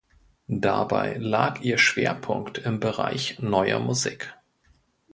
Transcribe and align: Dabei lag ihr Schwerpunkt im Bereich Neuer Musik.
Dabei 0.55 1.17
lag 1.19 1.59
ihr 1.61 1.77
Schwerpunkt 1.77 2.57
im 2.57 2.79
Bereich 2.79 3.37
Neuer 3.39 3.77
Musik. 3.79 4.33